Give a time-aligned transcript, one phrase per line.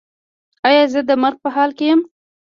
[0.67, 2.01] ایا زه د مرګ په حال کې یم؟